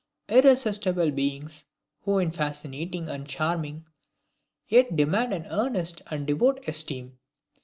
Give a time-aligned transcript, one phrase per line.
[0.29, 1.65] Irresistible beings,
[2.05, 3.85] who in fascinating and charming,
[4.67, 7.19] yet demand an earnest and devout esteem!